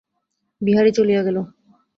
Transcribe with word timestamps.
বিহারী 0.61 0.91
চলিয়া 0.91 1.21
গেল। 1.23 1.37